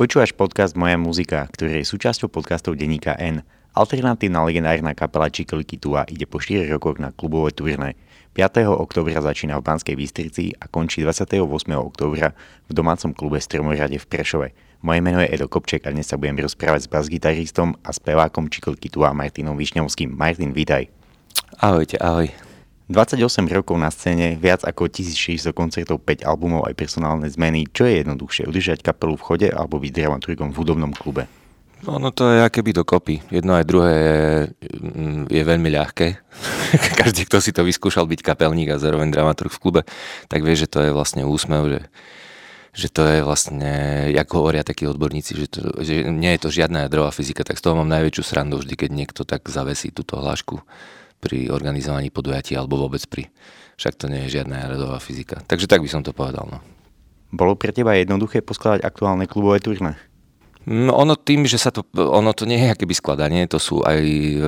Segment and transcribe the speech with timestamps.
[0.00, 3.44] Počúvaš podcast Moja muzika, ktorý je súčasťou podcastov denníka N.
[3.76, 8.00] Alternatívna legendárna kapela Čikliky Tua ide po 4 rokoch na klubové turné.
[8.32, 8.64] 5.
[8.80, 11.44] októbra začína v Banskej Bystrici a končí 28.
[11.76, 14.48] októbra v domácom klube Stromorade v Prešove.
[14.80, 18.88] Moje meno je Edo Kopček a dnes sa budem rozprávať s basgitaristom a spevákom Čikliky
[18.88, 20.16] Tua Martinom Višňovským.
[20.16, 20.88] Martin, vítaj.
[21.60, 22.49] Ahojte, ahoj.
[22.90, 27.70] 28 rokov na scéne, viac ako 1600 koncertov, 5 albumov aj personálne zmeny.
[27.70, 31.30] Čo je jednoduchšie, udržať kapelu v chode alebo byť dramaturgom v hudobnom klube?
[31.86, 33.22] No, no to je aké by dokopy.
[33.30, 34.20] Jedno aj druhé je,
[34.82, 36.06] mm, je veľmi ľahké.
[37.06, 39.82] Každý, kto si to vyskúšal byť kapelník a zároveň dramaturg v klube,
[40.26, 41.80] tak vie, že to je vlastne úsmev, že,
[42.74, 43.70] že to je vlastne,
[44.12, 47.64] jak hovoria takí odborníci, že, to, že nie je to žiadna jadrová fyzika, tak z
[47.64, 50.60] toho mám najväčšiu srandu vždy, keď niekto tak zavesí túto hlášku
[51.20, 53.28] pri organizovaní podujatí alebo vôbec pri...
[53.76, 55.40] Však to nie je žiadna jadrová fyzika.
[55.44, 56.44] Takže tak by som to povedal.
[56.48, 56.60] No.
[57.32, 59.96] Bolo pre teba jednoduché poskladať aktuálne klubové turné?
[60.68, 64.00] No ono tým, že sa to, ono to nie je akéby skladanie, to sú aj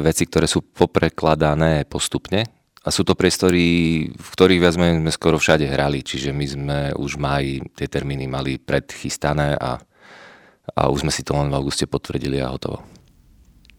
[0.05, 2.44] veci, ktoré sú poprekladané postupne
[2.84, 3.64] a sú to priestory,
[4.12, 8.28] v ktorých viac sme, sme skoro všade hrali, čiže my sme už mali tie termíny
[8.28, 9.80] mali predchystané a,
[10.77, 12.84] a už sme si to len v auguste potvrdili a hotovo.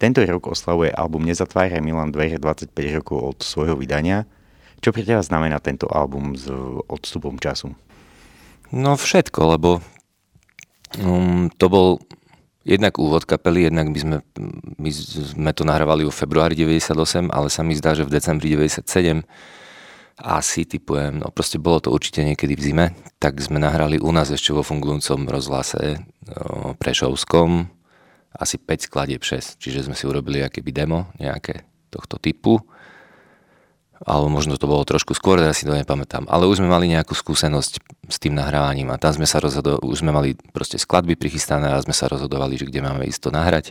[0.03, 4.27] Tento rok oslavuje album Nezatvára Milan dvere 25 rokov od svojho vydania.
[4.83, 6.51] Čo pre teba znamená tento album s
[6.91, 7.71] odstupom času?
[8.75, 9.79] No všetko, lebo
[10.99, 12.03] um, to bol
[12.67, 14.17] jednak úvod kapely, jednak my sme,
[14.75, 19.23] my sme to nahrávali v februári 98, ale sa mi zdá, že v decembri 97
[20.19, 22.85] asi typujem, no proste bolo to určite niekedy v zime,
[23.23, 27.71] tak sme nahrali u nás ešte vo fungujúcom rozhlase no, Prešovskom,
[28.33, 32.61] asi 5 skladieb 6, čiže sme si urobili akéby demo nejaké tohto typu
[34.03, 36.27] alebo možno to bolo trošku skôr, ja si to nepamätám.
[36.27, 37.73] Ale už sme mali nejakú skúsenosť
[38.11, 41.79] s tým nahrávaním a tam sme sa rozhodovali, už sme mali proste skladby prichystané a
[41.79, 43.65] sme sa rozhodovali, že kde máme ísť to nahrať.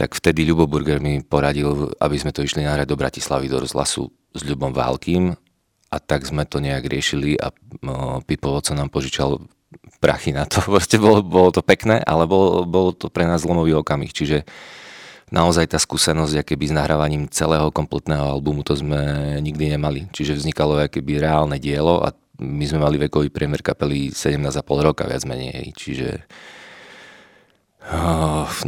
[0.00, 4.08] Tak vtedy Ľubo Burger mi poradil, aby sme to išli nahrať do Bratislavy do rozhlasu
[4.32, 5.36] s Ľubom Válkým
[5.92, 7.52] a tak sme to nejak riešili a
[8.24, 9.44] Pipo co nám požičal
[9.98, 10.62] prachy na to.
[10.74, 14.10] Proste bolo, bolo to pekné, ale bolo, bolo to pre nás zlomový okamih.
[14.10, 14.46] Čiže
[15.28, 20.08] naozaj tá skúsenosť keby s nahrávaním celého kompletného albumu to sme nikdy nemali.
[20.14, 25.26] Čiže vznikalo keby reálne dielo a my sme mali vekový priemer kapely 17,5 roka viac
[25.26, 25.74] menej.
[25.74, 26.22] Čiže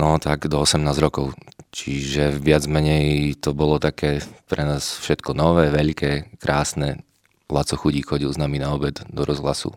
[0.01, 1.37] no tak do 18 rokov.
[1.71, 4.19] Čiže viac menej to bolo také
[4.51, 7.07] pre nás všetko nové, veľké, krásne.
[7.47, 9.75] Laco Chudík chodil s nami na obed do rozhlasu.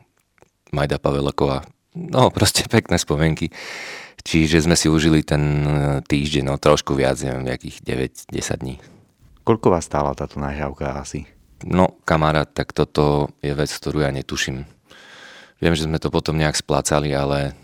[0.73, 1.63] Majda Pavelaková.
[1.93, 3.53] No, proste pekné spomienky.
[4.23, 5.69] Čiže sme si užili ten e,
[6.03, 7.83] týždeň, no trošku viac, neviem, nejakých
[8.31, 8.75] 9-10 dní.
[9.43, 11.27] Koľko vás stála táto nahrávka asi?
[11.67, 14.63] No, kamarát, tak toto je vec, ktorú ja netuším.
[15.59, 17.55] Viem, že sme to potom nejak splácali, ale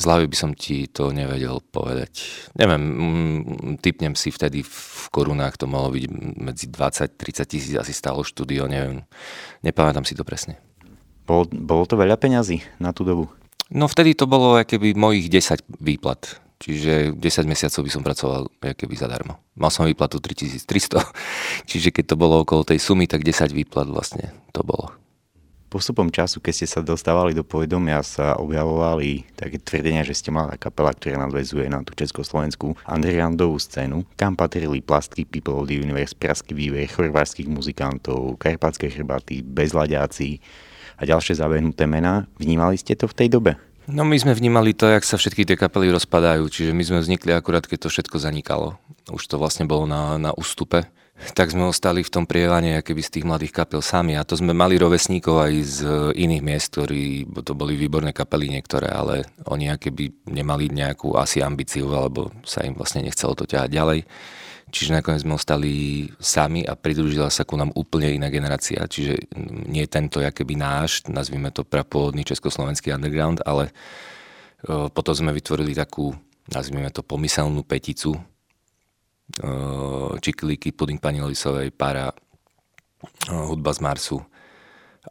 [0.00, 2.24] z hlavy by som ti to nevedel povedať.
[2.56, 6.04] Neviem, mm, typnem si vtedy v korunách, to mohlo byť
[6.40, 9.04] medzi 20-30 tisíc asi stálo štúdio, neviem.
[9.60, 10.56] Nepamätám si to presne.
[11.30, 13.30] Bolo, bolo to veľa peňazí na tú dobu?
[13.70, 16.42] No vtedy to bolo keby mojich 10 výplat.
[16.58, 19.38] Čiže 10 mesiacov by som pracoval keby zadarmo.
[19.54, 20.98] Mal som výplatu 3300,
[21.70, 24.90] čiže keď to bolo okolo tej sumy, tak 10 výplat vlastne to bolo.
[25.70, 30.58] Postupom času, keď ste sa dostávali do povedomia, sa objavovali také tvrdenia, že ste mali
[30.58, 36.10] kapela, ktorá nadvezuje na tú československú undergroundovú scénu, kam patrili plastky People of the Universe,
[36.10, 40.42] Praský vývej, chorvátskych muzikantov, karpatské chrbáty, bezľadiaci,
[41.00, 42.28] a ďalšie zabenuté mená.
[42.36, 43.56] Vnímali ste to v tej dobe?
[43.90, 47.34] No my sme vnímali to, jak sa všetky tie kapely rozpadajú, čiže my sme vznikli
[47.34, 48.78] akurát, keď to všetko zanikalo.
[49.10, 50.86] Už to vlastne bolo na, na ústupe.
[51.36, 54.56] Tak sme ostali v tom prievane keby z tých mladých kapel sami a to sme
[54.56, 55.78] mali rovesníkov aj z
[56.16, 61.92] iných miest, ktorí, to boli výborné kapely niektoré, ale oni keby nemali nejakú asi ambíciu,
[61.92, 64.00] alebo sa im vlastne nechcelo to ťahať ďalej.
[64.70, 68.86] Čiže nakoniec sme ostali sami a pridružila sa ku nám úplne iná generácia.
[68.86, 69.34] Čiže
[69.66, 73.74] nie tento keby náš, nazvime to prapôvodný československý underground, ale
[74.94, 76.14] potom sme vytvorili takú,
[76.48, 78.14] nazvime to pomyselnú peticu,
[80.22, 82.10] Čiklíky, Puding Pani Lisovej, Para,
[83.30, 84.18] Hudba z Marsu,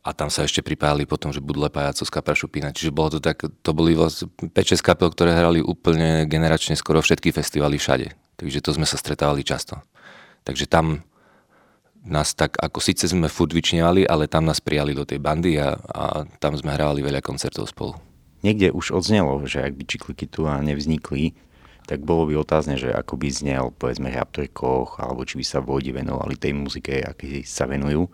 [0.05, 2.69] a tam sa ešte pripájali potom, že budú lepajacovská prašupina.
[2.69, 7.33] Čiže bolo to tak, to boli vlastne 5-6 kapel, ktoré hrali úplne generačne skoro všetky
[7.33, 8.13] festivaly všade.
[8.39, 9.83] Takže to sme sa stretávali často.
[10.47, 11.03] Takže tam
[12.07, 15.75] nás tak, ako síce sme furt vyčňovali, ale tam nás prijali do tej bandy a,
[15.75, 17.99] a tam sme hrávali veľa koncertov spolu.
[18.39, 21.35] Niekde už odznelo, že ak by Čikliky tu nevznikli,
[21.83, 25.59] tak bolo by otázne, že ako by znel povedzme Raptor Koch, alebo či by sa
[25.59, 28.07] Vojdi venovali tej muzike, aký sa venujú.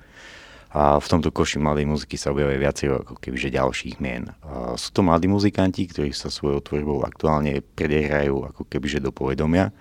[0.75, 4.27] A v tomto koši mladej muziky sa objavuje viacero ako kebyže ďalších mien.
[4.43, 9.71] A sú to mladí muzikanti, ktorí sa svojou tvorbou aktuálne predierajú ako kebyže do povedomia.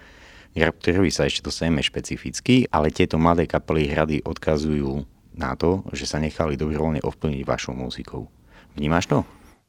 [0.63, 5.03] Raptorovi sa ešte dostaneme špecificky, ale tieto mladé kapely hrady odkazujú
[5.35, 8.31] na to, že sa nechali dobrovoľne ovplyvniť vašou muzikou.
[8.79, 9.19] Vnímaš to?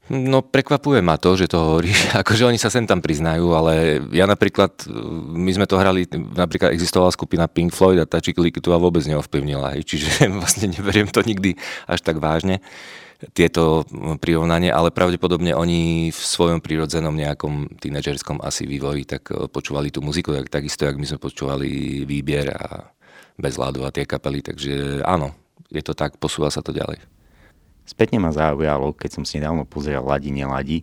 [0.06, 4.30] No prekvapuje ma to, že to hovoríš, akože oni sa sem tam priznajú, ale ja
[4.30, 4.86] napríklad,
[5.34, 8.22] my sme to hrali, napríklad existovala skupina Pink Floyd a tá
[8.62, 11.58] tu vôbec neovplyvnila, čiže vlastne neberiem to nikdy
[11.90, 12.62] až tak vážne
[13.32, 13.88] tieto
[14.20, 20.04] prirovnanie, ale pravdepodobne oni v svojom prírodzenom nejakom tínedžerskom asi vývoji tak eh, počúvali tú
[20.04, 22.92] muziku, tak, takisto, jak my sme počúvali výbier a
[23.36, 25.36] bez a tie kapely, takže áno,
[25.68, 26.96] je to tak, posúva sa to ďalej.
[27.84, 30.82] Spätne ma zaujalo, keď som si nedávno pozeral Ladi, neladi,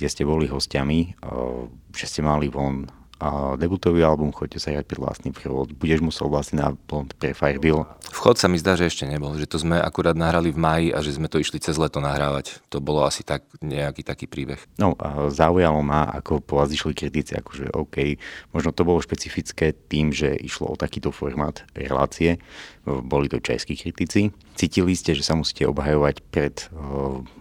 [0.00, 1.14] kde ste boli hostiami,
[1.92, 2.88] že ste mali von
[3.56, 5.78] debutový album Choďte sa hrať pri vlastný vchod.
[5.78, 6.26] Budeš musel
[6.56, 7.86] na blond pre Firebill.
[8.12, 10.98] Vchod sa mi zdá, že ešte nebol, že to sme akurát nahrali v maji a
[11.00, 12.58] že sme to išli cez leto nahrávať.
[12.68, 14.58] To bolo asi tak, nejaký taký príbeh.
[14.76, 18.18] No a zaujalo ma, ako po vás išli kritici, akože OK,
[18.52, 22.42] možno to bolo špecifické tým, že išlo o takýto formát relácie.
[22.84, 24.34] Boli to českí kritici.
[24.58, 26.68] Cítili ste, že sa musíte obhajovať pred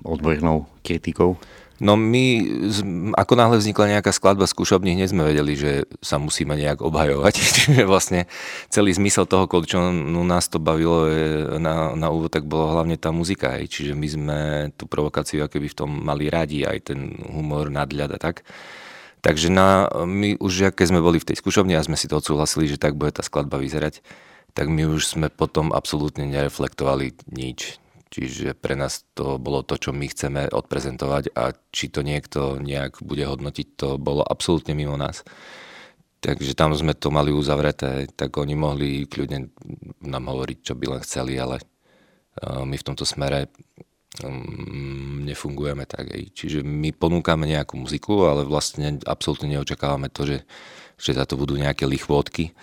[0.05, 1.41] odbornou kritikou?
[1.81, 2.25] No my,
[3.17, 7.33] ako náhle vznikla nejaká skladba skúšobní, hneď sme vedeli, že sa musíme nejak obhajovať.
[7.57, 8.29] Čiže vlastne
[8.69, 11.09] celý zmysel toho, čo no, nás to bavilo
[11.57, 13.57] na, na úvod, tak bolo hlavne tá muzika.
[13.57, 13.73] Hej.
[13.73, 14.39] Čiže my sme
[14.77, 18.45] tú provokáciu akoby v tom mali radi, aj ten humor, nadľad a tak.
[19.25, 22.69] Takže na, my už, keď sme boli v tej skúšobni a sme si to odsúhlasili,
[22.69, 24.05] že tak bude tá skladba vyzerať,
[24.53, 27.81] tak my už sme potom absolútne nereflektovali nič.
[28.11, 32.99] Čiže pre nás to bolo to, čo my chceme odprezentovať a či to niekto nejak
[32.99, 35.23] bude hodnotiť, to bolo absolútne mimo nás.
[36.19, 39.49] Takže tam sme to mali uzavreté, tak oni mohli kľudne
[40.03, 41.63] nám hovoriť, čo by len chceli, ale
[42.43, 43.47] my v tomto smere
[44.21, 46.11] mm, nefungujeme tak.
[46.11, 50.37] Čiže my ponúkame nejakú muziku, ale vlastne absolútne neočakávame to, že,
[50.99, 52.53] že za to budú nejaké lichvotky.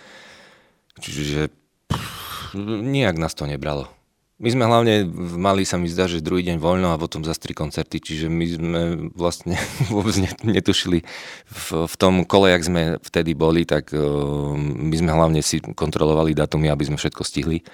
[1.00, 1.50] Čiže
[1.88, 3.97] pff, nijak nás to nebralo.
[4.38, 5.02] My sme hlavne
[5.34, 8.46] mali sa mi zdá, že druhý deň voľno a potom za tri koncerty, čiže my
[8.46, 8.80] sme
[9.18, 9.58] vlastne
[9.94, 10.14] vôbec
[10.46, 11.02] netušili
[11.50, 16.38] v, v tom kole, jak sme vtedy boli, tak uh, my sme hlavne si kontrolovali
[16.38, 17.66] datumy, aby sme všetko stihli.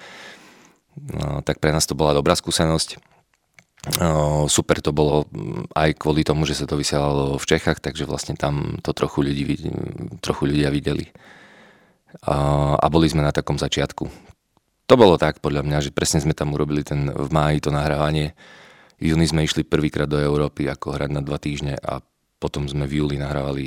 [0.97, 2.97] No, tak pre nás to bola dobrá skúsenosť.
[4.01, 5.29] Uh, super to bolo
[5.77, 9.69] aj kvôli tomu, že sa to vysielalo v Čechách, takže vlastne tam to trochu, ľudí,
[10.17, 11.13] trochu ľudia videli.
[12.25, 14.33] Uh, a boli sme na takom začiatku
[14.85, 18.37] to bolo tak podľa mňa, že presne sme tam urobili ten v máji to nahrávanie.
[19.01, 21.99] V júni sme išli prvýkrát do Európy ako hrať na dva týždne a
[22.37, 23.65] potom sme v júli nahrávali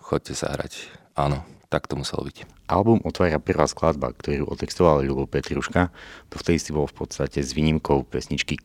[0.00, 0.88] Chodte sa hrať.
[1.14, 2.46] Áno, tak to muselo byť.
[2.70, 5.92] Album otvára prvá skladba, ktorú otextoval Ľubo Petruška.
[6.32, 8.56] To vtedy si bol v podstate s výnimkou pesničky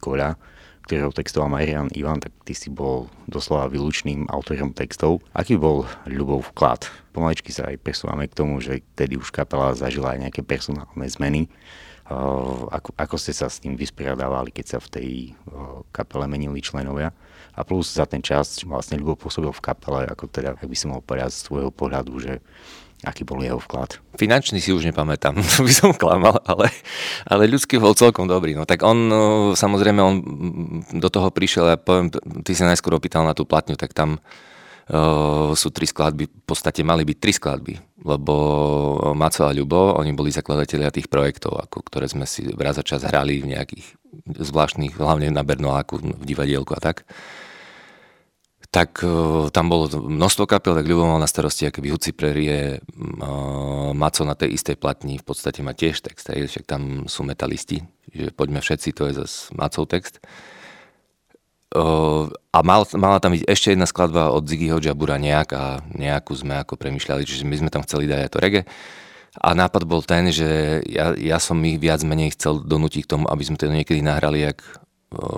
[0.92, 5.24] Koľa, ktorého textoval Marian Ivan, tak ty si bol doslova výlučným autorom textov.
[5.32, 6.84] Aký bol Ľubov vklad?
[7.16, 11.48] Pomaličky sa aj presúvame k tomu, že tedy už kapela zažila aj nejaké personálne zmeny.
[12.12, 15.08] Ako, ako ste sa s tým vysporiadávali, keď sa v tej
[15.96, 17.16] kapele menili členovia?
[17.56, 20.92] A plus za ten čas vlastne Ľubo pôsobil v kapele, ako teda, ak by som
[20.92, 22.44] mohol povedať z tvojho pohľadu, že
[23.02, 23.98] aký bol jeho vklad?
[24.18, 26.70] Finančný si už nepamätám, to by som klamal, ale,
[27.26, 28.54] ale ľudský bol celkom dobrý.
[28.54, 29.22] No tak on, no,
[29.58, 30.16] samozrejme, on
[30.94, 32.14] do toho prišiel, ja poviem,
[32.46, 36.86] ty si najskôr opýtal na tú platňu, tak tam uh, sú tri skladby, v podstate
[36.86, 37.74] mali byť tri skladby,
[38.06, 38.34] lebo
[39.18, 43.02] Maco a Ľubo, oni boli zakladatelia tých projektov, ako, ktoré sme si raz za čas
[43.02, 43.98] hrali v nejakých
[44.38, 47.08] zvláštnych, hlavne na Bernoláku, v divadielku a tak
[48.72, 53.92] tak uh, tam bolo množstvo kapel, tak Ľubo mal na starosti akoby Huci Prerie, uh,
[53.92, 57.84] Maco na tej istej platni, v podstate má tiež text, aj, však tam sú metalisti,
[58.16, 60.24] že poďme všetci, to je zase Macov text.
[61.76, 66.32] Uh, a mal, mala tam byť ešte jedna skladba od Ziggyho Jabura nejak a nejakú
[66.32, 68.64] sme ako premyšľali, čiže my sme tam chceli dať aj to reggae.
[69.40, 73.26] A nápad bol ten, že ja, ja som ich viac menej chcel donútiť k tomu,
[73.32, 74.60] aby sme to niekedy nahrali jak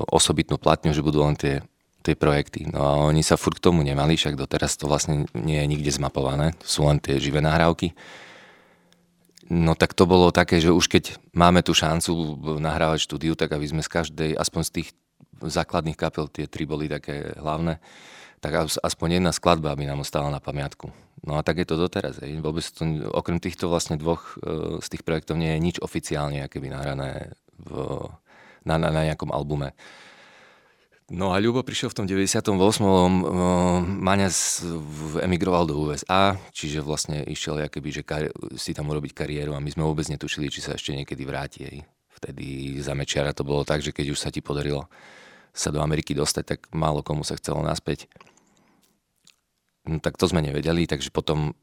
[0.09, 1.61] osobitnú platňu, že budú len tie
[2.03, 2.67] tie projekty.
[2.67, 5.91] No a oni sa furt k tomu nemali, však doteraz to vlastne nie je nikde
[5.95, 7.95] zmapované, sú len tie živé nahrávky.
[9.47, 13.65] No tak to bolo také, že už keď máme tú šancu nahrávať štúdiu, tak aby
[13.67, 14.89] sme z každej, aspoň z tých
[15.43, 17.79] základných kapel, tie tri boli také hlavné,
[18.43, 20.91] tak aspoň jedna skladba by nám ostala na pamiatku.
[21.23, 22.19] No a tak je to doteraz.
[22.19, 22.43] Hej.
[22.43, 22.83] Vôbec to,
[23.15, 27.31] okrem týchto vlastne dvoch e, z tých projektov nie je nič oficiálne aké by nahrané
[27.63, 27.71] v,
[28.67, 29.71] na, na, na nejakom albume.
[31.13, 32.57] No a Ľubo prišiel v tom 98.
[34.01, 34.27] Maňa
[35.21, 39.69] emigroval do USA, čiže vlastne išiel keby, že kari- si tam urobiť kariéru a my
[39.69, 41.69] sme vôbec netušili, či sa ešte niekedy vráti.
[41.69, 41.85] Hej.
[42.17, 44.89] Vtedy za Mečiara to bolo tak, že keď už sa ti podarilo
[45.53, 48.09] sa do Ameriky dostať, tak málo komu sa chcelo naspäť.
[49.85, 51.53] No, tak to sme nevedeli, takže potom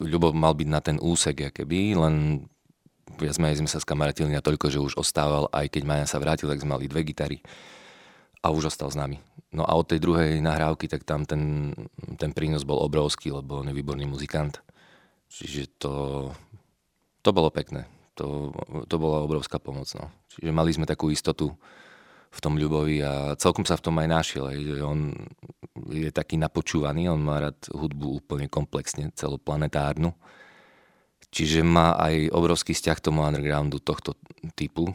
[0.00, 2.48] Ľubo mal byť na ten úsek, keby, len
[3.20, 6.48] viac menej sme sa skamarátili na toľko, že už ostával, aj keď Maja sa vrátil,
[6.48, 7.44] tak sme mali dve gitary
[8.46, 9.18] a už ostal s nami.
[9.50, 11.74] No a od tej druhej nahrávky, tak tam ten,
[12.14, 14.62] ten prínos bol obrovský, lebo on je výborný muzikant.
[15.26, 15.94] Čiže to,
[17.26, 17.90] to bolo pekné.
[18.14, 18.54] To,
[18.86, 19.90] to bola obrovská pomoc.
[19.98, 20.14] No.
[20.30, 21.50] Čiže mali sme takú istotu
[22.30, 24.44] v tom ľubovi a celkom sa v tom aj našiel.
[24.46, 25.10] Aj, že on
[25.90, 30.14] je taký napočúvaný, on má rád hudbu úplne komplexne, celoplanetárnu.
[31.34, 34.14] Čiže má aj obrovský vzťah tomu undergroundu tohto
[34.54, 34.94] typu.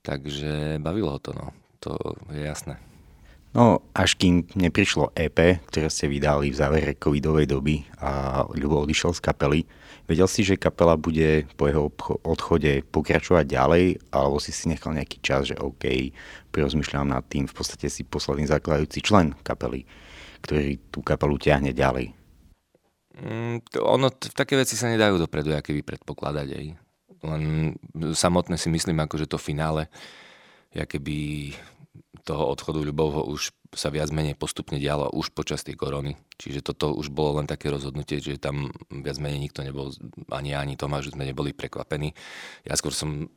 [0.00, 1.52] Takže bavilo ho to, no.
[1.80, 1.96] To
[2.32, 2.76] je jasné.
[3.50, 9.10] No, až kým neprišlo EP, ktoré ste vydali v závere covidovej doby a Ľubo odišiel
[9.10, 9.60] z kapely,
[10.06, 11.90] vedel si, že kapela bude po jeho
[12.22, 13.84] odchode pokračovať ďalej,
[14.14, 15.82] alebo si si nechal nejaký čas, že OK,
[16.54, 19.82] prerozmýšľam nad tým, v podstate si posledný zakladajúci člen kapely,
[20.46, 22.14] ktorý tú kapelu ťahne ďalej.
[23.18, 26.48] Mm, to ono, také veci sa nedajú dopredu, aké by predpokladať.
[26.54, 26.66] Aj.
[27.34, 27.42] Len
[28.14, 29.90] samotné si myslím, ako že to finále,
[30.86, 31.50] keby
[32.22, 36.18] toho odchodu Ľubovho už sa viac menej postupne dialo už počas tej korony.
[36.38, 39.94] Čiže toto už bolo len také rozhodnutie, že tam viac menej nikto nebol,
[40.30, 42.10] ani ja, ani Tomáš, sme neboli prekvapení.
[42.66, 43.30] Ja skôr som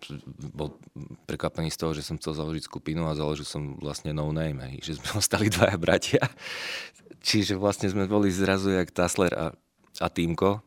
[0.53, 0.77] bol
[1.29, 4.97] prekvapený z toho, že som chcel založiť skupinu a založil som vlastne no name, že
[4.97, 6.23] sme ostali dvaja bratia.
[7.23, 9.53] Čiže vlastne sme boli zrazu jak Tasler a,
[10.01, 10.59] a Týmko,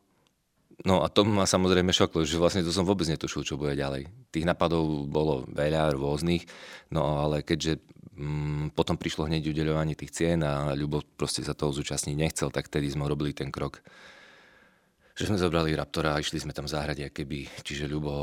[0.86, 4.06] No a to ma samozrejme šoklo, že vlastne to som vôbec netušil, čo bude ďalej.
[4.30, 6.46] Tých napadov bolo veľa rôznych,
[6.94, 7.82] no ale keďže
[8.14, 12.70] mm, potom prišlo hneď udeľovanie tých cien a Ľubo proste sa toho zúčastniť nechcel, tak
[12.70, 13.82] tedy sme robili ten krok,
[15.18, 18.14] že sme zobrali Raptora a išli sme tam zahrať, keby, čiže Ľubo,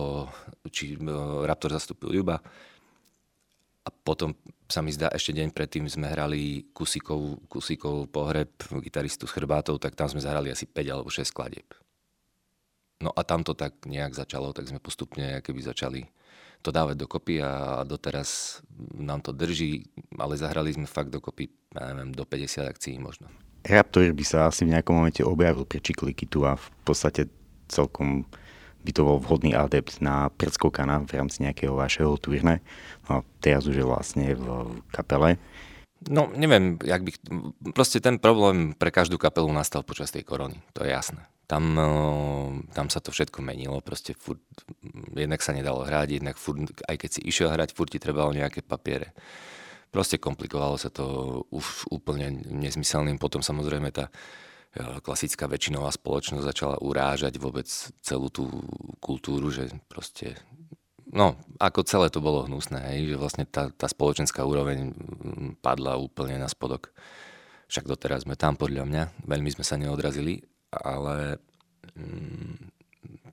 [0.72, 2.40] či uh, Raptor zastúpil Ľuba.
[3.84, 4.32] A potom
[4.72, 10.00] sa mi zdá, ešte deň predtým sme hrali Kusíkov, Kusíkov pohreb, gitaristu s chrbátou, tak
[10.00, 11.83] tam sme zahrali asi 5 alebo 6 skladieb.
[13.04, 16.08] No a tam to tak nejak začalo, tak sme postupne keby začali
[16.64, 18.64] to dávať dokopy a doteraz
[18.96, 19.84] nám to drží,
[20.16, 23.28] ale zahrali sme fakt dokopy, ja neviem, do 50 akcií možno.
[23.68, 27.28] Raptor by sa asi v nejakom momente objavil pre Čiklikitu a v podstate
[27.68, 28.24] celkom
[28.84, 32.60] by to bol vhodný adept na predskokana v rámci nejakého vašeho turné.
[33.08, 34.48] No, teraz už je vlastne v
[34.92, 35.40] kapele.
[36.12, 37.12] No, neviem, jak by...
[37.72, 41.24] Proste ten problém pre každú kapelu nastal počas tej korony, to je jasné.
[41.44, 44.40] Tam, eh, tam sa to všetko menilo, proste furt,
[45.12, 48.64] jednak sa nedalo hrať, jednak furt, aj keď si išiel hrať, furt ti trebalo nejaké
[48.64, 49.12] papiere.
[49.94, 53.22] Proste komplikovalo sa to už úplne nezmyselným.
[53.22, 57.68] Potom samozrejme tá eh, klasická väčšinová spoločnosť začala urážať vôbec
[58.02, 58.48] celú tú
[59.04, 60.40] kultúru, že proste
[61.14, 66.02] no, ako celé to bolo hnusné, hej, že vlastne tá, tá spoločenská úroveň mm, padla
[66.02, 66.90] úplne na spodok.
[67.70, 70.42] Však doteraz sme tam podľa mňa, veľmi sme sa neodrazili,
[70.82, 71.38] ale
[71.94, 72.74] mm,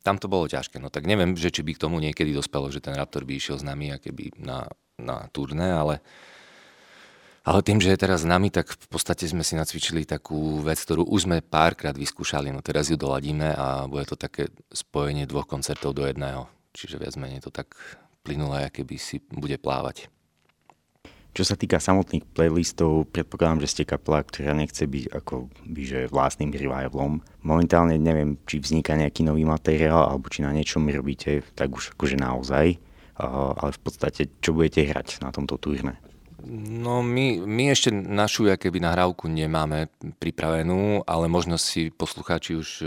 [0.00, 0.80] tam to bolo ťažké.
[0.80, 3.60] No tak neviem, že či by k tomu niekedy dospelo, že ten Raptor by išiel
[3.60, 6.00] s nami keby na, na turné, ale,
[7.44, 10.80] ale tým, že je teraz s nami, tak v podstate sme si nacvičili takú vec,
[10.80, 15.48] ktorú už sme párkrát vyskúšali, no teraz ju doladíme a bude to také spojenie dvoch
[15.48, 16.48] koncertov do jedného.
[16.72, 17.74] Čiže viac menej to tak
[18.22, 20.12] plynulé, keby si bude plávať.
[21.30, 25.98] Čo sa týka samotných playlistov, predpokladám, že ste kapela, ktorá nechce byť ako by, že
[26.10, 27.22] vlastným revivalom.
[27.46, 32.18] Momentálne neviem, či vzniká nejaký nový materiál, alebo či na niečom robíte tak už akože
[32.18, 32.82] naozaj,
[33.20, 36.02] ale v podstate, čo budete hrať na tomto turné?
[36.50, 42.84] No my, my ešte našu keby nahrávku nemáme pripravenú, ale možno si poslucháči už e,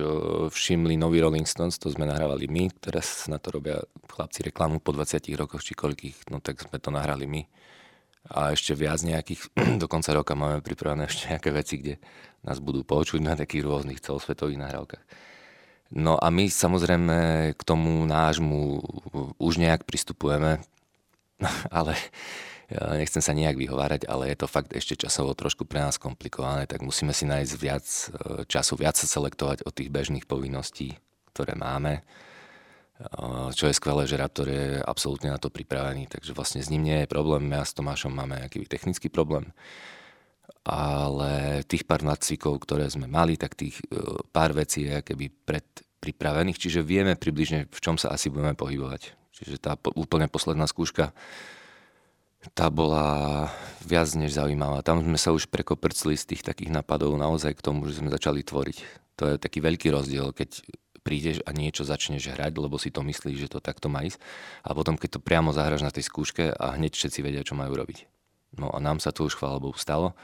[0.50, 3.78] všimli nový Rolling Stones, to sme nahrávali my, teraz na to robia
[4.10, 7.46] chlapci reklamu po 20 rokoch či koľkých, no tak sme to nahrali my.
[8.32, 9.52] A ešte viac nejakých,
[9.82, 11.94] do konca roka máme pripravené ešte nejaké veci, kde
[12.44, 15.04] nás budú počuť na takých rôznych celosvetových nahrávkach.
[15.94, 17.18] No a my samozrejme
[17.54, 18.82] k tomu nášmu
[19.38, 20.64] už nejak pristupujeme,
[21.70, 21.94] ale
[22.74, 26.66] ja nechcem sa nejak vyhovárať, ale je to fakt ešte časovo trošku pre nás komplikované,
[26.66, 28.04] tak musíme si nájsť viac e,
[28.50, 30.98] času, viac sa selektovať od tých bežných povinností,
[31.36, 32.02] ktoré máme.
[33.04, 36.88] E, čo je skvelé, že Raptor je absolútne na to pripravený, takže vlastne s ním
[36.88, 37.44] nie je problém.
[37.52, 39.52] Ja s Tomášom máme nejaký technický problém,
[40.64, 46.60] ale tých pár nadcvikov, ktoré sme mali, tak tých e, pár vecí je keby predpripravených,
[46.60, 49.20] čiže vieme približne, v čom sa asi budeme pohybovať.
[49.34, 51.12] Čiže tá úplne posledná skúška
[52.52, 53.48] tá bola
[53.88, 54.84] viac než zaujímavá.
[54.84, 58.44] Tam sme sa už prekoprcli z tých takých napadov naozaj k tomu, že sme začali
[58.44, 58.78] tvoriť.
[59.16, 60.60] To je taký veľký rozdiel, keď
[61.04, 64.18] prídeš a niečo začneš hrať, lebo si to myslíš, že to takto má ísť.
[64.64, 67.76] A potom, keď to priamo zahraš na tej skúške a hneď všetci vedia, čo majú
[67.76, 68.08] robiť.
[68.58, 70.16] No a nám sa to už, chvála Bohu, stalo.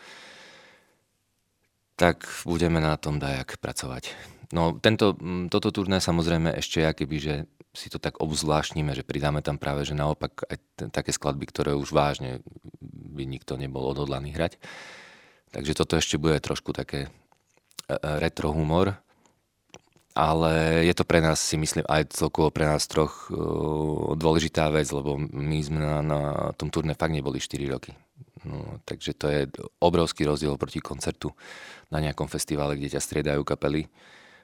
[1.99, 4.15] Tak budeme na tom dajak pracovať.
[4.49, 5.13] No tento,
[5.51, 7.35] toto turné samozrejme ešte keby, že
[7.69, 11.77] si to tak obzvláštnime, že pridáme tam práve, že naopak aj t- také skladby, ktoré
[11.77, 12.41] už vážne
[12.81, 14.57] by nikto nebol odhodlaný hrať.
[15.53, 17.09] Takže toto ešte bude trošku také e,
[17.93, 18.97] e, retro humor,
[20.19, 24.91] ale je to pre nás, si myslím, aj celkovo pre nás troch uh, dôležitá vec,
[24.91, 26.21] lebo my sme na, na
[26.59, 27.95] tom turné fakt neboli 4 roky.
[28.43, 29.41] No, takže to je
[29.79, 31.31] obrovský rozdiel proti koncertu
[31.87, 33.87] na nejakom festivale, kde ťa striedajú kapely.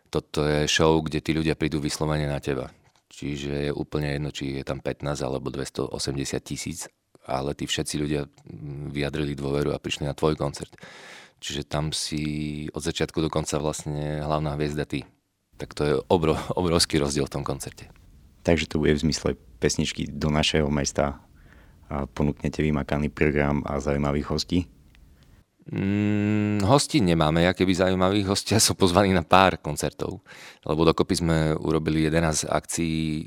[0.08, 2.72] Toto je show, kde tí ľudia prídu vyslovene na teba.
[3.12, 5.92] Čiže je úplne jedno, či je tam 15 alebo 280
[6.40, 6.88] tisíc,
[7.28, 8.28] ale tí všetci ľudia
[8.96, 10.72] vyjadrili dôveru a prišli na tvoj koncert.
[11.44, 12.24] Čiže tam si
[12.72, 15.04] od začiatku do konca vlastne hlavná hviezda ty
[15.58, 17.90] tak to je obrov, obrovský rozdiel v tom koncerte.
[18.46, 21.18] Takže to bude v zmysle pesničky do našeho mesta
[21.90, 24.60] a ponúknete vymakaný program a zaujímavých hostí?
[25.66, 30.22] Mm, hostí nemáme, ja keby zaujímavých hostia sú pozvaní na pár koncertov,
[30.62, 33.26] lebo dokopy sme urobili 11 akcií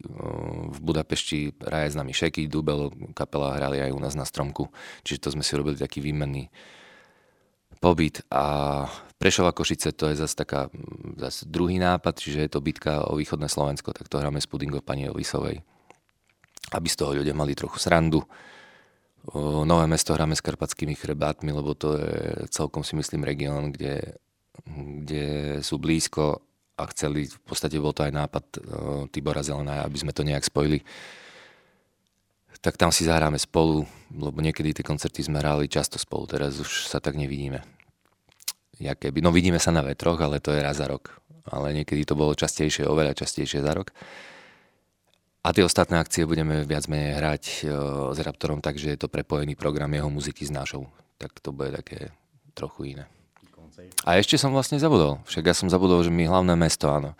[0.71, 4.71] v Budapešti, Raje s nami Šeky, Dubel, kapela hrali aj u nás na Stromku,
[5.03, 6.47] čiže to sme si robili taký výmenný
[7.81, 8.85] pobyt a
[9.19, 10.71] Prešova Košice to je zase taká
[11.19, 14.87] zase druhý nápad, čiže je to bitka o východné Slovensko, tak to hráme s pudingov
[14.87, 15.59] pani Elisovej.
[16.71, 18.23] Aby z toho ľudia mali trochu srandu.
[19.35, 24.15] O, Nové mesto hráme s karpatskými chrebátmi, lebo to je celkom si myslím región, kde,
[25.03, 25.27] kde
[25.67, 26.39] sú blízko
[26.79, 28.45] a chceli, v podstate bol to aj nápad
[29.11, 30.79] Tibora Zelená, aby sme to nejak spojili
[32.59, 36.91] tak tam si zahráme spolu, lebo niekedy tie koncerty sme hrali často spolu, teraz už
[36.91, 37.79] sa tak nevidíme
[38.79, 41.19] ja keby, no vidíme sa na vetroch, ale to je raz za rok.
[41.49, 43.91] Ale niekedy to bolo častejšie, oveľa častejšie za rok.
[45.43, 47.71] A tie ostatné akcie budeme viac menej hrať uh,
[48.13, 50.87] s Raptorom, takže je to prepojený program jeho muziky s našou.
[51.17, 52.13] Tak to bude také
[52.55, 53.05] trochu iné.
[54.03, 55.23] A ešte som vlastne zabudol.
[55.31, 57.15] Však ja som zabudol, že my hlavné mesto, áno.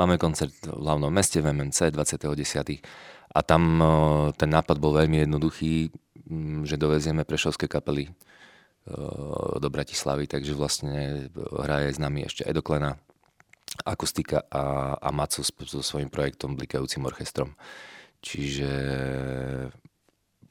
[0.00, 2.80] Máme koncert v hlavnom meste v MMC 20.10.
[3.32, 3.88] A tam uh,
[4.36, 5.92] ten nápad bol veľmi jednoduchý,
[6.68, 8.12] že dovezieme prešovské kapely
[9.60, 12.96] do Bratislavy, takže vlastne hraje s nami ešte Edoklena,
[13.84, 17.52] akustika a, a Maco so svojím projektom Blikajúcim orchestrom.
[18.24, 18.70] Čiže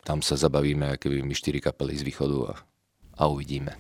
[0.06, 2.54] tam sa zabavíme, keby my štyri kapely z východu a,
[3.18, 3.74] a uvidíme.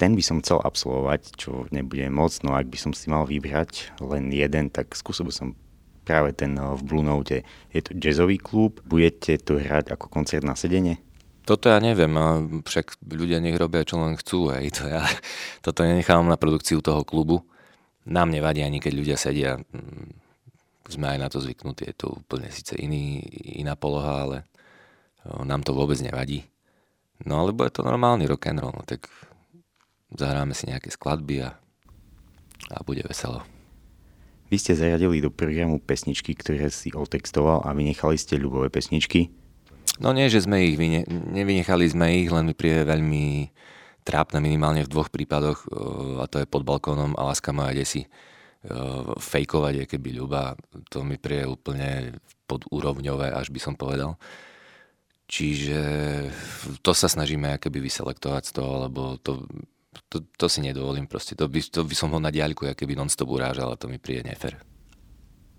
[0.00, 4.00] Ten by som chcel absolvovať, čo nebude moc, no ak by som si mal vybrať
[4.00, 5.48] len jeden, tak skúsil by som
[6.02, 7.46] práve ten v Blue Note.
[7.70, 10.98] Je to jazzový klub, budete to hrať ako koncert na sedenie?
[11.42, 12.14] Toto ja neviem,
[12.62, 15.02] však ľudia nech robia, čo len chcú, hej, to ja,
[15.66, 17.42] toto nenechávam na produkciu toho klubu.
[18.06, 20.10] Nám nevadí ani keď ľudia sedia, mm,
[20.90, 23.22] sme aj na to zvyknutí, je to úplne síce iný,
[23.58, 24.36] iná poloha, ale
[25.46, 26.46] nám to vôbec nevadí.
[27.22, 29.06] No alebo je to normálny rock and roll, no, tak
[30.10, 31.54] zahráme si nejaké skladby a,
[32.74, 33.46] a bude veselo.
[34.52, 39.32] Vy ste zariadili do programu pesničky, ktoré si otextoval a vynechali ste ľubové pesničky.
[39.96, 43.48] No nie, že sme ich, vyne, nevynechali sme ich, len mi príde veľmi
[44.04, 45.64] trápne minimálne v dvoch prípadoch,
[46.20, 48.04] a to je pod balkónom a Láska moja desi.
[49.16, 50.52] Fejkovať je keby ľuba,
[50.92, 54.20] to mi príde úplne podúrovňové, až by som povedal.
[55.32, 55.80] Čiže
[56.84, 59.48] to sa snažíme keby vyselektovať z toho, lebo to,
[60.08, 61.36] to, to si nedovolím proste.
[61.36, 64.24] To by, to by som ho na diaľku keby non-stop urážal a to mi príde
[64.24, 64.56] nefer.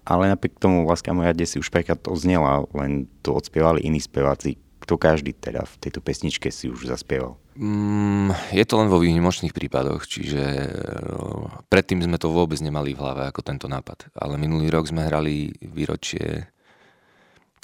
[0.04, 4.60] Ale napriek tomu Láska moja si už prekrát oznela, len to odspievali iní speváci.
[4.84, 7.40] Kto každý teda v tejto pesničke si už zaspieval?
[7.56, 10.44] Mm, je to len vo výnimočných prípadoch, čiže
[11.08, 14.12] no, predtým sme to vôbec nemali v hlave ako tento nápad.
[14.18, 16.52] Ale minulý rok sme hrali výročie,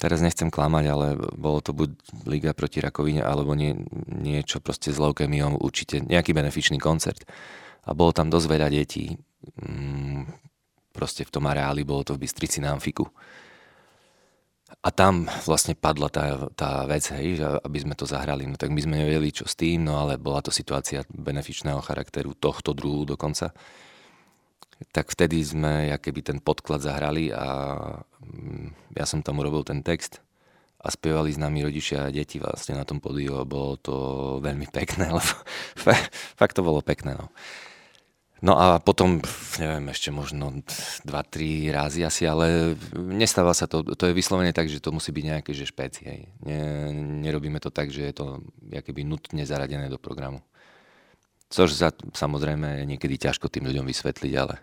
[0.00, 1.92] teraz nechcem klamať, ale bolo to buď
[2.24, 3.76] Liga proti rakovine, alebo nie,
[4.08, 7.28] niečo proste s leukemiou, určite nejaký benefičný koncert.
[7.84, 9.12] A bolo tam dosť veľa detí.
[9.60, 10.24] Mm,
[10.96, 13.04] proste v tom areáli, bolo to v Bystrici na Amfiku.
[14.80, 18.48] A tam vlastne padla tá, tá vec, hej, že aby sme to zahrali.
[18.48, 22.32] No tak my sme nevedeli, čo s tým, no ale bola to situácia benefičného charakteru,
[22.32, 23.52] tohto druhu dokonca.
[24.96, 27.44] Tak vtedy sme keby ten podklad zahrali a
[28.94, 30.20] ja som tam urobil ten text
[30.80, 33.94] a spievali s nami rodičia a deti vlastne na tom podiu a bolo to
[34.40, 35.32] veľmi pekné, lebo
[36.36, 37.16] fakt to bolo pekné.
[37.16, 37.28] No.
[38.40, 39.20] No a potom,
[39.60, 40.64] neviem, ešte možno
[41.04, 45.24] 2-3 razy asi, ale nestáva sa to, to je vyslovene tak, že to musí byť
[45.28, 46.20] nejaké že špeci, hej.
[46.48, 46.88] Ne,
[47.20, 48.40] nerobíme to tak, že je to
[48.80, 50.40] keby nutne zaradené do programu.
[51.52, 54.56] Což za, samozrejme je niekedy ťažko tým ľuďom vysvetliť, ale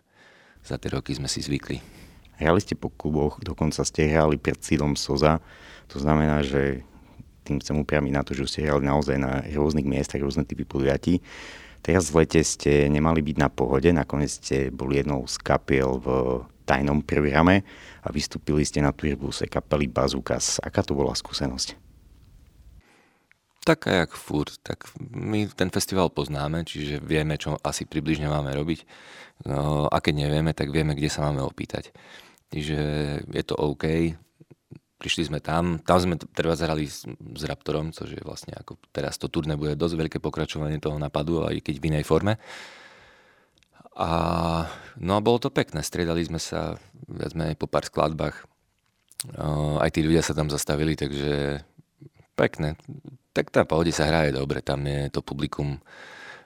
[0.65, 2.06] za tie roky sme si zvykli.
[2.37, 5.41] Hrali ste po kluboch, dokonca ste hrali pred sídlom Soza.
[5.89, 6.85] To znamená, že
[7.47, 11.23] tým chcem upriamiť na to, že ste hrali naozaj na rôznych miestach, rôzne typy podujatí.
[11.81, 16.07] Teraz v lete ste nemali byť na pohode, nakoniec ste boli jednou z kapiel v
[16.67, 17.63] tajnom programe
[18.03, 20.59] a vystúpili ste na turbuse kapely Bazookas.
[20.59, 21.79] Aká to bola skúsenosť?
[23.63, 28.83] Taká jak furt, tak my ten festival poznáme, čiže vieme, čo asi približne máme robiť.
[29.47, 31.91] No, a keď nevieme, tak vieme, kde sa máme opýtať.
[32.53, 32.79] Čiže
[33.27, 34.15] je to OK.
[34.97, 39.21] Prišli sme tam, tam sme treba zhrali s, s Raptorom, což je vlastne ako teraz
[39.21, 42.41] to turné bude dosť veľké pokračovanie toho napadu, aj keď v inej forme.
[43.97, 44.09] A,
[44.97, 48.45] no a bolo to pekné, striedali sme sa viac menej po pár skladbách.
[49.81, 51.61] Aj tí ľudia sa tam zastavili, takže
[52.37, 52.77] pekné
[53.37, 55.77] tak tá pohode sa hraje dobre, tam je to publikum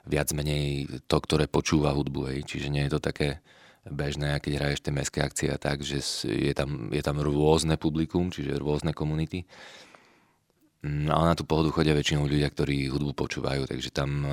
[0.03, 2.39] viac menej to, ktoré počúva hudbu, hej.
[2.43, 3.39] čiže nie je to také
[3.89, 8.29] bežné, keď hraješ tie mestské akcie a tak, že je tam, je tam rôzne publikum,
[8.29, 9.45] čiže rôzne komunity.
[10.81, 14.25] No a na tú pohodu chodia väčšinou ľudia, ktorí hudbu počúvajú, takže tam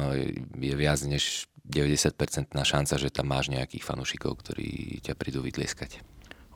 [0.57, 6.01] je viac než 90% šanca, že tam máš nejakých fanúšikov, ktorí ťa prídu vytlieskať.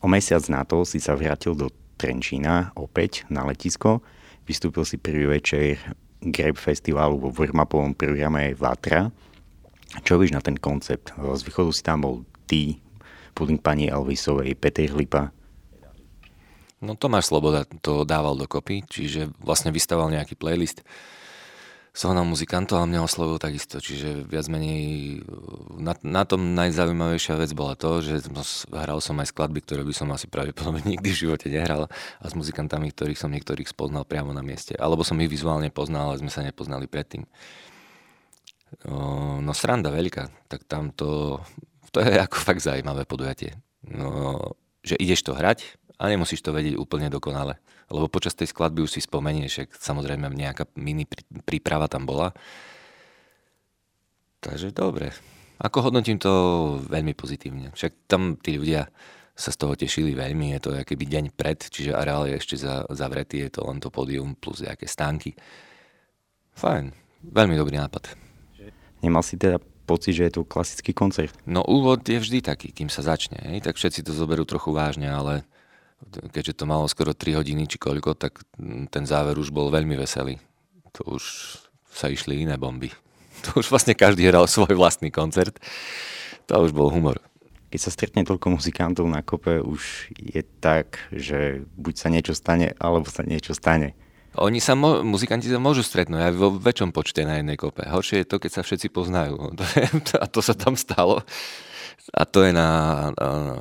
[0.01, 1.69] O mesiac na to si sa vrátil do
[2.01, 4.01] Trenčína opäť na letisko.
[4.49, 5.77] Vystúpil si prvý večer
[6.25, 9.13] Grape Festivalu vo warm-upovom programe Vatra.
[10.01, 11.13] Čo víš na ten koncept?
[11.13, 12.15] Z východu si tam bol
[12.53, 12.77] ty,
[13.33, 15.33] puding pani Elvisovej, Peter Hlipa.
[16.85, 20.85] No Tomáš Sloboda to dával dokopy, čiže vlastne vystaval nejaký playlist
[21.93, 25.21] zohnal muzikantov a mňa oslovil takisto, čiže viac menej
[25.77, 28.33] na, na tom najzaujímavejšia vec bola to, že
[28.73, 32.33] hral som aj skladby, ktoré by som asi pravdepodobne nikdy v živote nehral a s
[32.33, 34.73] muzikantami, ktorých som niektorých spoznal priamo na mieste.
[34.81, 37.29] Alebo som ich vizuálne poznal, ale sme sa nepoznali predtým.
[38.89, 41.45] No sranda veľká, tak tam to,
[41.93, 43.55] to je ako fakt zaujímavé podujatie.
[43.87, 44.37] No,
[44.83, 47.61] že ideš to hrať a nemusíš to vedieť úplne dokonale
[47.93, 51.05] lebo počas tej skladby už si spomenieš, že samozrejme nejaká mini
[51.45, 52.33] príprava tam bola.
[54.41, 55.13] Takže dobre.
[55.63, 56.33] Ako hodnotím to
[56.89, 57.71] veľmi pozitívne.
[57.77, 58.89] Však tam tí ľudia
[59.37, 62.57] sa z toho tešili veľmi, je to akýby deň pred, čiže areál je ešte
[62.93, 65.33] zavretý, je to len to pódium plus nejaké stánky.
[66.53, 66.93] Fajn,
[67.33, 68.13] veľmi dobrý nápad.
[69.01, 71.35] Nemal si teda pocit, že je to klasický koncert?
[71.45, 73.61] No úvod je vždy taký, kým sa začne, hej?
[73.61, 75.45] tak všetci to zoberú trochu vážne, ale
[76.11, 78.43] keďže to malo skoro 3 hodiny či koľko, tak
[78.91, 80.43] ten záver už bol veľmi veselý.
[80.99, 81.23] To už
[81.93, 82.91] sa išli iné bomby.
[83.43, 85.59] To už vlastne každý hral svoj vlastný koncert.
[86.47, 87.19] To už bol humor.
[87.75, 92.77] Keď sa stretne toľko muzikantov na kope, už je tak, že buď sa niečo stane,
[92.77, 93.99] alebo sa niečo stane.
[94.41, 97.85] Oni sa, mo- muzikanti sa môžu stretnúť aj vo väčšom počte na jednej kope.
[97.85, 99.53] Horšie je to, keď sa všetci poznajú.
[100.23, 101.21] a to sa tam stalo.
[102.17, 103.13] A to je na,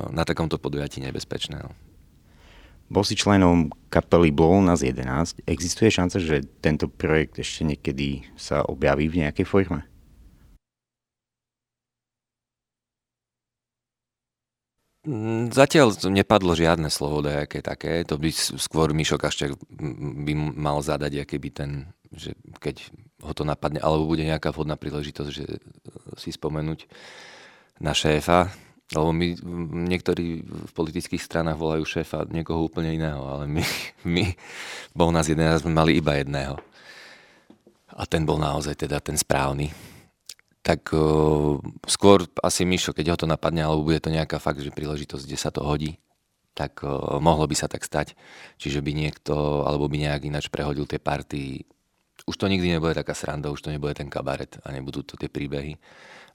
[0.08, 1.60] na, takomto podujatí nebezpečné.
[1.60, 1.76] No.
[2.88, 5.44] Bol si členom kapely Bol nás 11.
[5.44, 9.91] Existuje šanca, že tento projekt ešte niekedy sa objaví v nejakej forme?
[15.50, 19.58] Zatiaľ nepadlo žiadne slovo nejaké také, to by skôr Mišo Kaščák
[20.22, 21.70] by mal zadať, aký by ten,
[22.14, 22.86] že keď
[23.26, 25.46] ho to napadne, alebo bude nejaká vhodná príležitosť, že
[26.18, 26.86] si spomenúť
[27.82, 28.54] na šéfa,
[28.92, 29.26] lebo my,
[29.90, 33.62] niektorí v politických stranách volajú šéfa niekoho úplne iného, ale my,
[34.14, 34.24] my
[34.94, 36.60] bol nás jeden sme mali iba jedného.
[37.92, 39.68] A ten bol naozaj teda ten správny.
[40.62, 41.58] Tak uh,
[41.90, 45.38] skôr asi Mišo, keď ho to napadne, alebo bude to nejaká fakt, že príležitosť, kde
[45.38, 45.98] sa to hodí,
[46.54, 48.14] tak uh, mohlo by sa tak stať.
[48.62, 51.66] Čiže by niekto, alebo by nejak ináč prehodil tie party.
[52.30, 55.26] Už to nikdy nebude taká sranda, už to nebude ten kabaret a nebudú to tie
[55.26, 55.74] príbehy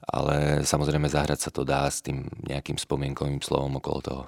[0.06, 4.24] ale samozrejme zahrať sa to dá s tým nejakým spomienkovým slovom okolo toho.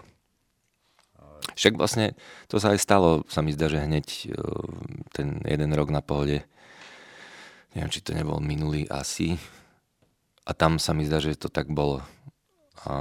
[1.55, 4.25] Však vlastne to sa aj stalo, sa mi zdá, že hneď e,
[5.13, 6.45] ten jeden rok na pohode,
[7.73, 9.41] neviem, či to nebol minulý asi,
[10.45, 12.01] a tam sa mi zdá, že to tak bolo.
[12.89, 12.93] A,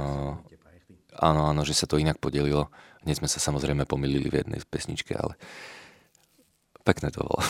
[1.16, 2.68] áno, áno, že sa to inak podelilo.
[3.04, 5.40] Hneď sme sa samozrejme pomýlili v jednej pesničke, ale
[6.84, 7.40] pekné to bolo.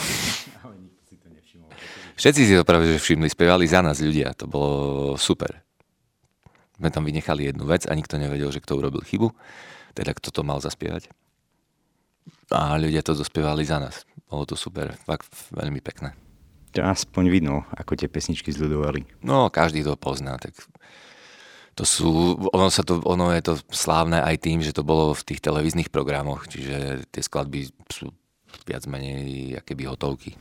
[2.15, 5.65] Všetci si to práve že všimli, spievali za nás ľudia, to bolo super.
[6.77, 9.33] Sme tam vynechali jednu vec a nikto nevedel, že kto urobil chybu,
[9.97, 11.09] teda kto to mal zaspievať.
[12.53, 14.05] A ľudia to dospievali za nás.
[14.29, 16.13] Bolo to super, fakt veľmi pekné.
[16.71, 19.23] To aspoň vidno, ako tie pesničky zľudovali.
[19.27, 20.55] No, každý to pozná, tak
[21.75, 25.23] to sú, ono, sa to, ono je to slávne aj tým, že to bolo v
[25.23, 28.11] tých televíznych programoch, čiže tie skladby sú
[28.67, 30.35] viac menej akéby hotovky.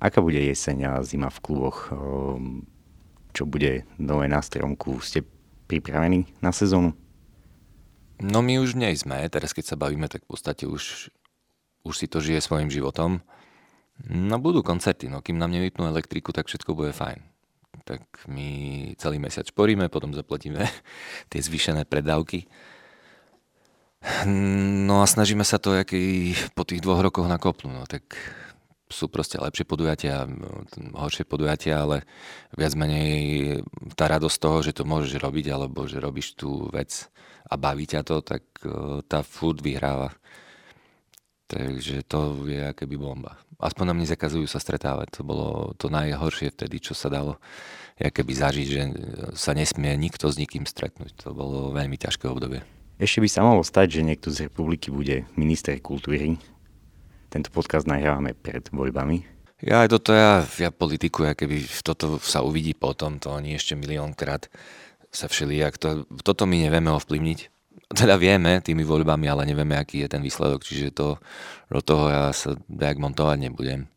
[0.00, 1.88] Aká bude jeseň a zima v kluboch?
[1.92, 2.68] Ehm,
[3.32, 5.00] čo bude nové na stromku?
[5.00, 5.24] Ste
[5.68, 6.92] pripravení na sezónu?
[8.20, 11.08] No my už nie sme, teraz keď sa bavíme, tak v podstate už,
[11.84, 13.24] už si to žije svojim životom.
[14.10, 17.24] No budú koncerty, no kým nám nevypnú elektriku, tak všetko bude fajn.
[17.84, 18.48] Tak my
[19.00, 20.64] celý mesiac šporíme, potom zaplatíme
[21.32, 22.44] tie zvýšené predávky.
[24.84, 27.72] No a snažíme sa to, aký po tých dvoch rokoch nakopnú.
[27.72, 28.04] No tak
[28.92, 30.28] sú proste lepšie podujatia,
[30.92, 32.04] horšie podujatia, ale
[32.52, 33.64] viac menej
[33.96, 37.08] tá radosť toho, že to môžeš robiť, alebo že robíš tú vec
[37.48, 40.12] a baví ťa to, tak e, tá furt vyhráva.
[41.48, 43.36] Takže to je akéby bomba.
[43.58, 45.14] Aspoň nám nezakazujú sa stretávať.
[45.18, 47.38] To bolo to najhoršie vtedy, čo sa dalo
[47.98, 48.82] keby zažiť, že
[49.38, 51.14] sa nesmie nikto s nikým stretnúť.
[51.26, 52.66] To bolo veľmi ťažké obdobie.
[52.98, 56.38] Ešte by sa mohlo stať, že niekto z republiky bude minister kultúry.
[57.30, 59.26] Tento podcast nahrávame pred voľbami.
[59.62, 63.78] Ja aj toto, ja, ja politiku, ja keby toto sa uvidí potom, to oni ešte
[63.78, 64.50] miliónkrát
[65.14, 65.88] sa všelijak, to,
[66.26, 67.53] toto my nevieme ovplyvniť
[67.92, 71.20] teda vieme tými voľbami, ale nevieme, aký je ten výsledok, čiže to,
[71.68, 73.90] do toho ja sa nejak montovať nebudem.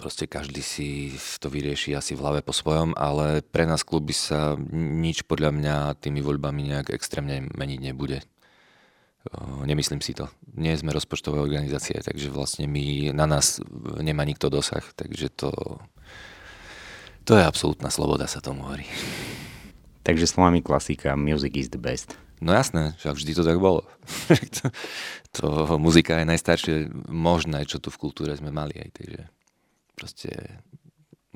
[0.00, 4.56] Proste každý si to vyrieši asi v hlave po svojom, ale pre nás kluby sa
[4.72, 8.24] nič podľa mňa tými voľbami nejak extrémne meniť nebude.
[9.68, 10.32] Nemyslím si to.
[10.56, 13.60] Nie sme rozpočtové organizácie, takže vlastne my, na nás
[14.00, 15.52] nemá nikto dosah, takže to,
[17.28, 18.88] to je absolútna sloboda, sa tomu hovorí.
[20.00, 22.16] Takže slovami klasika, music is the best.
[22.40, 23.84] No jasné, však vždy to tak bolo.
[24.56, 24.72] to,
[25.36, 26.74] to, muzika je najstaršie
[27.12, 29.20] možné, čo tu v kultúre sme mali aj, takže
[29.92, 30.30] proste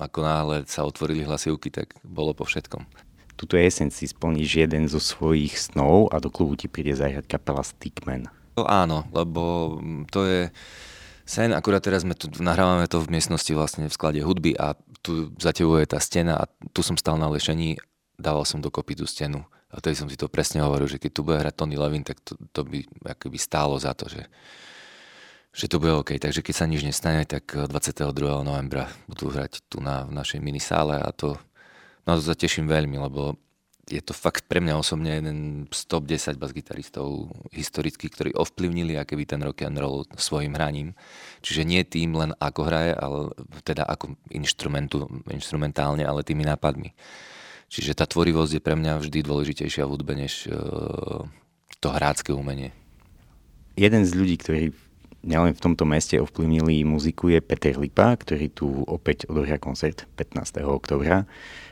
[0.01, 2.89] ako náhle sa otvorili hlasivky, tak bolo po všetkom.
[3.37, 7.61] Tuto jesen si splníš jeden zo svojich snov a do klubu ti príde zahrať kapela
[7.61, 8.31] Stickman.
[8.57, 9.77] To áno, lebo
[10.09, 10.41] to je
[11.27, 15.35] sen, akurát teraz sme tu, nahrávame to v miestnosti vlastne v sklade hudby a tu
[15.37, 17.77] za tebou je tá stena a tu som stal na lešení
[18.19, 19.43] dával som dokopy tú stenu.
[19.75, 22.23] A tedy som si to presne hovoril, že keď tu bude hrať Tony Levin, tak
[22.23, 24.23] to, to by akoby stálo za to, že,
[25.51, 26.15] že to bude OK.
[26.15, 28.15] Takže keď sa nič nestane, tak 22.
[28.47, 31.35] novembra budú hrať tu na, v našej minisále a to,
[32.07, 33.35] no to sa teším veľmi, lebo
[33.85, 39.29] je to fakt pre mňa osobne jeden z top 10 basgitaristov historických, ktorí ovplyvnili akéby
[39.29, 40.97] ten rock and roll svojim hraním.
[41.45, 43.29] Čiže nie tým len ako hraje, ale
[43.61, 46.97] teda ako instrumentu, instrumentálne, ale tými nápadmi.
[47.69, 51.25] Čiže tá tvorivosť je pre mňa vždy dôležitejšia v hudbe než uh,
[51.81, 52.71] to hrácké umenie.
[53.75, 54.71] Jeden z ľudí, ktorí
[55.25, 60.63] nielen v tomto meste ovplyvnili muziku je Peter Lipa, ktorý tu opäť odohrá koncert 15.
[60.63, 61.25] oktobra.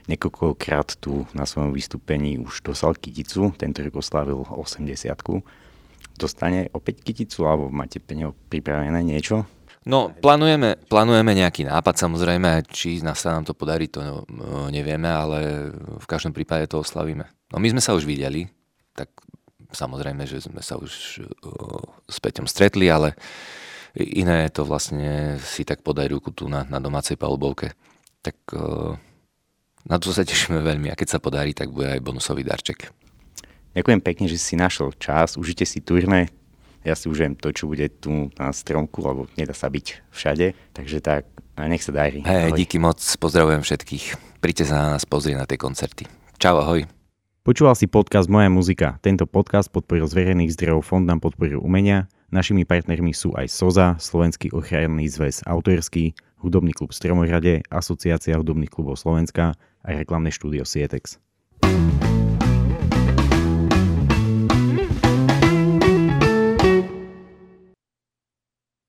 [0.08, 4.90] Niekoľkokrát tu na svojom vystúpení už dostal kyticu, tento rok oslávil 80
[6.12, 9.48] Dostane opäť kyticu alebo máte pre neho pripravené niečo?
[9.82, 13.98] No, plánujeme, plánujeme nejaký nápad, samozrejme, či sa nám to podarí, to
[14.30, 17.26] no, nevieme, ale v každom prípade to oslavíme.
[17.50, 18.46] No my sme sa už videli,
[18.94, 19.10] tak
[19.74, 20.90] samozrejme, že sme sa už
[22.06, 23.18] s Peťom stretli, ale
[23.98, 27.74] iné je to vlastne si tak podať ruku tu na, na domácej palubovke.
[28.22, 28.38] Tak
[29.82, 32.86] na to sa tešíme veľmi a keď sa podarí, tak bude aj bonusový darček.
[33.74, 36.30] Ďakujem pekne, že si našiel čas, užite si turné,
[36.82, 40.98] ja si užijem to, čo bude tu na stromku, lebo nedá sa byť všade, takže
[41.02, 42.22] tak, a nech sa darí.
[42.26, 44.38] Hej, díky moc, pozdravujem všetkých.
[44.42, 46.04] Príďte sa na nás pozrieť na tie koncerty.
[46.42, 46.82] Čau, ahoj.
[47.42, 49.02] Počúval si podcast Moja muzika.
[49.02, 52.06] Tento podcast podporil z verejných zdrojov Fond na podporu umenia.
[52.30, 58.98] Našimi partnermi sú aj SOZA, Slovenský ochranný zväz autorský, Hudobný klub Stromorade, Asociácia hudobných klubov
[58.98, 61.22] Slovenska a reklamné štúdio Sietex.
[61.62, 62.11] thank you